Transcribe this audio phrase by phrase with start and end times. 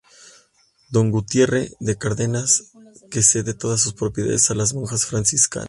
[0.89, 2.71] Don Gutierre de Cárdenas
[3.11, 5.59] que cede todas sus propiedades a las monjas franciscanas.